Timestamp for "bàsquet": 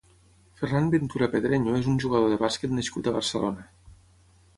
2.45-2.73